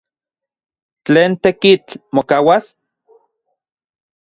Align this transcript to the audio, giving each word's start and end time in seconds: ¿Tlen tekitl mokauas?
¿Tlen 1.05 1.31
tekitl 1.43 1.91
mokauas? 2.13 2.65